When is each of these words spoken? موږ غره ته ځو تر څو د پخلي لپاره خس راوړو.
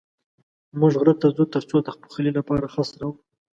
موږ 0.79 0.93
غره 0.99 1.13
ته 1.21 1.27
ځو 1.35 1.43
تر 1.53 1.63
څو 1.69 1.77
د 1.83 1.87
پخلي 2.01 2.31
لپاره 2.37 2.71
خس 2.73 2.89
راوړو. 2.99 3.11